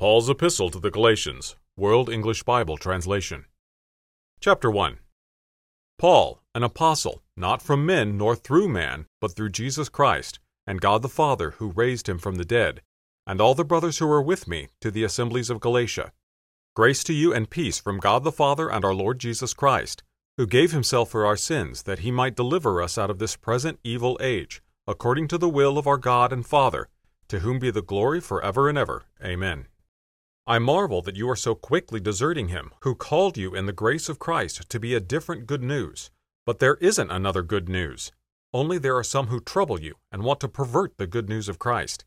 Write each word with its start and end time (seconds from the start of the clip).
Paul's 0.00 0.30
Epistle 0.30 0.70
to 0.70 0.78
the 0.78 0.92
Galatians, 0.92 1.56
World 1.76 2.08
English 2.08 2.44
Bible 2.44 2.76
Translation. 2.76 3.46
Chapter 4.38 4.70
1 4.70 4.98
Paul, 5.98 6.40
an 6.54 6.62
apostle, 6.62 7.20
not 7.36 7.62
from 7.62 7.84
men 7.84 8.16
nor 8.16 8.36
through 8.36 8.68
man, 8.68 9.06
but 9.20 9.32
through 9.34 9.48
Jesus 9.50 9.88
Christ, 9.88 10.38
and 10.68 10.80
God 10.80 11.02
the 11.02 11.08
Father, 11.08 11.50
who 11.58 11.72
raised 11.72 12.08
him 12.08 12.16
from 12.16 12.36
the 12.36 12.44
dead, 12.44 12.80
and 13.26 13.40
all 13.40 13.56
the 13.56 13.64
brothers 13.64 13.98
who 13.98 14.06
are 14.08 14.22
with 14.22 14.46
me, 14.46 14.68
to 14.82 14.92
the 14.92 15.02
assemblies 15.02 15.50
of 15.50 15.58
Galatia. 15.58 16.12
Grace 16.76 17.02
to 17.02 17.12
you 17.12 17.34
and 17.34 17.50
peace 17.50 17.80
from 17.80 17.98
God 17.98 18.22
the 18.22 18.30
Father 18.30 18.70
and 18.70 18.84
our 18.84 18.94
Lord 18.94 19.18
Jesus 19.18 19.52
Christ, 19.52 20.04
who 20.36 20.46
gave 20.46 20.70
himself 20.70 21.10
for 21.10 21.26
our 21.26 21.36
sins, 21.36 21.82
that 21.82 21.98
he 22.06 22.12
might 22.12 22.36
deliver 22.36 22.80
us 22.80 22.98
out 22.98 23.10
of 23.10 23.18
this 23.18 23.34
present 23.34 23.80
evil 23.82 24.16
age, 24.20 24.62
according 24.86 25.26
to 25.26 25.38
the 25.38 25.48
will 25.48 25.76
of 25.76 25.88
our 25.88 25.98
God 25.98 26.32
and 26.32 26.46
Father, 26.46 26.88
to 27.26 27.40
whom 27.40 27.58
be 27.58 27.72
the 27.72 27.82
glory 27.82 28.20
forever 28.20 28.68
and 28.68 28.78
ever. 28.78 29.02
Amen. 29.24 29.66
I 30.48 30.58
marvel 30.58 31.02
that 31.02 31.14
you 31.16 31.28
are 31.28 31.36
so 31.36 31.54
quickly 31.54 32.00
deserting 32.00 32.48
him, 32.48 32.72
who 32.80 32.94
called 32.94 33.36
you 33.36 33.54
in 33.54 33.66
the 33.66 33.72
grace 33.72 34.08
of 34.08 34.18
Christ 34.18 34.66
to 34.70 34.80
be 34.80 34.94
a 34.94 34.98
different 35.00 35.46
good 35.46 35.62
news. 35.62 36.10
But 36.46 36.58
there 36.58 36.76
isn't 36.76 37.10
another 37.10 37.42
good 37.42 37.68
news. 37.68 38.12
Only 38.54 38.78
there 38.78 38.96
are 38.96 39.04
some 39.04 39.26
who 39.26 39.40
trouble 39.42 39.78
you 39.78 39.96
and 40.10 40.22
want 40.22 40.40
to 40.40 40.48
pervert 40.48 40.96
the 40.96 41.06
good 41.06 41.28
news 41.28 41.50
of 41.50 41.58
Christ. 41.58 42.06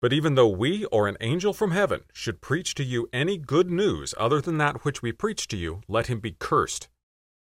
But 0.00 0.14
even 0.14 0.34
though 0.34 0.48
we 0.48 0.86
or 0.86 1.06
an 1.06 1.18
angel 1.20 1.52
from 1.52 1.72
heaven 1.72 2.00
should 2.14 2.40
preach 2.40 2.74
to 2.76 2.82
you 2.84 3.06
any 3.12 3.36
good 3.36 3.70
news 3.70 4.14
other 4.16 4.40
than 4.40 4.56
that 4.56 4.82
which 4.86 5.02
we 5.02 5.12
preach 5.12 5.46
to 5.48 5.56
you, 5.58 5.82
let 5.86 6.06
him 6.06 6.20
be 6.20 6.36
cursed. 6.38 6.88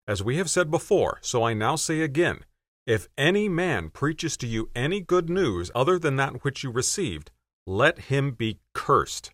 As 0.08 0.24
we 0.24 0.38
have 0.38 0.50
said 0.50 0.72
before, 0.72 1.20
so 1.22 1.44
I 1.44 1.54
now 1.54 1.76
say 1.76 2.02
again 2.02 2.40
if 2.88 3.08
any 3.20 3.48
man 3.48 3.92
preaches 3.92 4.36
to 4.38 4.48
you 4.48 4.72
any 4.76 5.00
good 5.00 5.30
news 5.30 5.70
other 5.76 6.00
than 6.00 6.16
that 6.16 6.44
which 6.44 6.64
you 6.64 6.72
received, 6.72 7.30
let 7.68 8.10
him 8.10 8.32
be 8.32 8.58
cursed. 8.74 9.32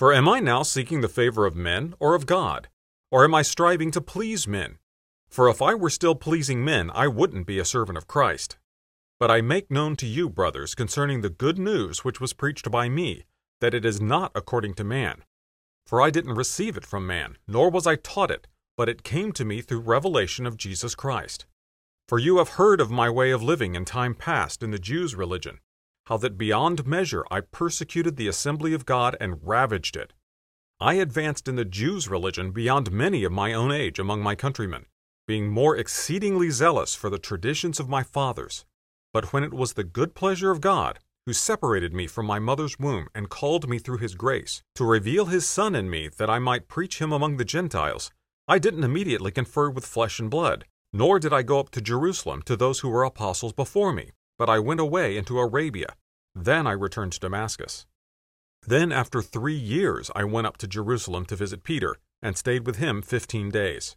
For 0.00 0.14
am 0.14 0.26
I 0.30 0.40
now 0.40 0.62
seeking 0.62 1.02
the 1.02 1.10
favor 1.10 1.44
of 1.44 1.54
men 1.54 1.94
or 2.00 2.14
of 2.14 2.24
God? 2.24 2.68
Or 3.10 3.22
am 3.22 3.34
I 3.34 3.42
striving 3.42 3.90
to 3.90 4.00
please 4.00 4.48
men? 4.48 4.78
For 5.28 5.46
if 5.50 5.60
I 5.60 5.74
were 5.74 5.90
still 5.90 6.14
pleasing 6.14 6.64
men, 6.64 6.90
I 6.94 7.06
wouldn't 7.06 7.46
be 7.46 7.58
a 7.58 7.66
servant 7.66 7.98
of 7.98 8.06
Christ. 8.06 8.56
But 9.18 9.30
I 9.30 9.42
make 9.42 9.70
known 9.70 9.96
to 9.96 10.06
you, 10.06 10.30
brothers, 10.30 10.74
concerning 10.74 11.20
the 11.20 11.28
good 11.28 11.58
news 11.58 12.02
which 12.02 12.18
was 12.18 12.32
preached 12.32 12.70
by 12.70 12.88
me, 12.88 13.24
that 13.60 13.74
it 13.74 13.84
is 13.84 14.00
not 14.00 14.32
according 14.34 14.72
to 14.76 14.84
man. 14.84 15.22
For 15.86 16.00
I 16.00 16.08
didn't 16.08 16.32
receive 16.34 16.78
it 16.78 16.86
from 16.86 17.06
man, 17.06 17.36
nor 17.46 17.68
was 17.68 17.86
I 17.86 17.96
taught 17.96 18.30
it, 18.30 18.46
but 18.78 18.88
it 18.88 19.02
came 19.02 19.32
to 19.32 19.44
me 19.44 19.60
through 19.60 19.80
revelation 19.80 20.46
of 20.46 20.56
Jesus 20.56 20.94
Christ. 20.94 21.44
For 22.08 22.18
you 22.18 22.38
have 22.38 22.56
heard 22.60 22.80
of 22.80 22.90
my 22.90 23.10
way 23.10 23.32
of 23.32 23.42
living 23.42 23.74
in 23.74 23.84
time 23.84 24.14
past 24.14 24.62
in 24.62 24.70
the 24.70 24.78
Jews' 24.78 25.14
religion 25.14 25.60
how 26.10 26.16
that 26.16 26.36
beyond 26.36 26.84
measure 26.88 27.24
I 27.30 27.38
persecuted 27.38 28.16
the 28.16 28.26
assembly 28.26 28.74
of 28.74 28.84
God 28.84 29.16
and 29.20 29.38
ravaged 29.46 29.96
it. 29.96 30.12
I 30.80 30.94
advanced 30.94 31.46
in 31.46 31.54
the 31.54 31.64
Jews' 31.64 32.08
religion 32.08 32.50
beyond 32.50 32.90
many 32.90 33.22
of 33.22 33.30
my 33.30 33.52
own 33.52 33.70
age 33.70 34.00
among 34.00 34.20
my 34.20 34.34
countrymen, 34.34 34.86
being 35.28 35.46
more 35.50 35.76
exceedingly 35.76 36.50
zealous 36.50 36.96
for 36.96 37.10
the 37.10 37.18
traditions 37.20 37.78
of 37.78 37.88
my 37.88 38.02
fathers. 38.02 38.64
But 39.12 39.32
when 39.32 39.44
it 39.44 39.54
was 39.54 39.74
the 39.74 39.84
good 39.84 40.16
pleasure 40.16 40.50
of 40.50 40.60
God, 40.60 40.98
who 41.26 41.32
separated 41.32 41.92
me 41.94 42.08
from 42.08 42.26
my 42.26 42.40
mother's 42.40 42.76
womb 42.76 43.06
and 43.14 43.28
called 43.28 43.68
me 43.68 43.78
through 43.78 43.98
his 43.98 44.16
grace, 44.16 44.64
to 44.74 44.84
reveal 44.84 45.26
his 45.26 45.48
Son 45.48 45.76
in 45.76 45.88
me 45.88 46.08
that 46.18 46.28
I 46.30 46.40
might 46.40 46.66
preach 46.66 47.00
him 47.00 47.12
among 47.12 47.36
the 47.36 47.44
Gentiles, 47.44 48.10
I 48.48 48.58
didn't 48.58 48.82
immediately 48.82 49.30
confer 49.30 49.70
with 49.70 49.86
flesh 49.86 50.18
and 50.18 50.28
blood, 50.28 50.64
nor 50.92 51.20
did 51.20 51.32
I 51.32 51.42
go 51.42 51.60
up 51.60 51.70
to 51.70 51.80
Jerusalem 51.80 52.42
to 52.46 52.56
those 52.56 52.80
who 52.80 52.88
were 52.88 53.04
apostles 53.04 53.52
before 53.52 53.92
me, 53.92 54.10
but 54.40 54.50
I 54.50 54.58
went 54.58 54.80
away 54.80 55.16
into 55.18 55.38
Arabia, 55.38 55.94
then 56.34 56.66
I 56.66 56.72
returned 56.72 57.12
to 57.12 57.20
Damascus. 57.20 57.86
Then, 58.66 58.92
after 58.92 59.20
three 59.22 59.56
years, 59.56 60.10
I 60.14 60.24
went 60.24 60.46
up 60.46 60.58
to 60.58 60.68
Jerusalem 60.68 61.24
to 61.26 61.36
visit 61.36 61.64
Peter, 61.64 61.96
and 62.22 62.36
stayed 62.36 62.66
with 62.66 62.76
him 62.76 63.00
fifteen 63.02 63.48
days. 63.50 63.96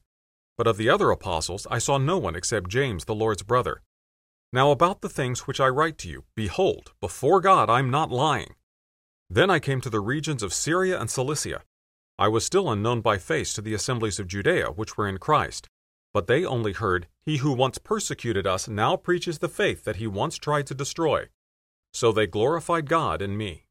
But 0.57 0.67
of 0.67 0.77
the 0.77 0.89
other 0.89 1.11
apostles 1.11 1.67
I 1.69 1.79
saw 1.79 1.97
no 1.97 2.17
one 2.17 2.35
except 2.35 2.69
James, 2.69 3.05
the 3.05 3.13
Lord's 3.13 3.43
brother. 3.43 3.81
Now 4.53 4.71
about 4.71 5.01
the 5.01 5.09
things 5.09 5.41
which 5.41 5.59
I 5.59 5.67
write 5.67 5.97
to 5.99 6.07
you, 6.09 6.23
behold, 6.35 6.93
before 7.01 7.41
God 7.41 7.69
I 7.69 7.79
am 7.79 7.89
not 7.91 8.09
lying. 8.11 8.55
Then 9.29 9.49
I 9.49 9.59
came 9.59 9.81
to 9.81 9.89
the 9.89 9.99
regions 9.99 10.41
of 10.41 10.53
Syria 10.53 10.99
and 10.99 11.09
Cilicia. 11.09 11.63
I 12.17 12.29
was 12.29 12.45
still 12.45 12.69
unknown 12.71 13.01
by 13.01 13.17
face 13.17 13.53
to 13.55 13.61
the 13.61 13.73
assemblies 13.73 14.19
of 14.19 14.27
Judea, 14.27 14.67
which 14.69 14.95
were 14.95 15.09
in 15.09 15.17
Christ. 15.17 15.67
But 16.13 16.27
they 16.27 16.45
only 16.45 16.73
heard, 16.73 17.07
He 17.21 17.37
who 17.37 17.51
once 17.53 17.79
persecuted 17.79 18.47
us 18.47 18.67
now 18.69 18.95
preaches 18.95 19.39
the 19.39 19.49
faith 19.49 19.83
that 19.83 19.97
he 19.97 20.07
once 20.07 20.37
tried 20.37 20.67
to 20.67 20.75
destroy, 20.75 21.27
so 21.93 22.11
they 22.11 22.25
glorified 22.25 22.89
God 22.89 23.21
in 23.21 23.37
me. 23.37 23.65